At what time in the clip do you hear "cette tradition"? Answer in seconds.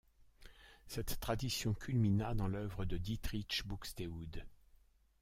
0.87-1.75